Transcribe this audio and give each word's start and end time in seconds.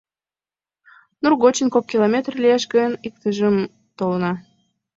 Нур 1.21 1.33
гочын 1.43 1.67
кок 1.73 1.85
километр 1.91 2.33
лиеш 2.43 2.63
гын, 2.73 2.91
иктыжым 3.07 3.55
толынна. 3.97 4.33